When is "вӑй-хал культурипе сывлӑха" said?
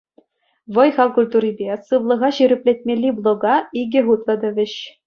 0.77-2.29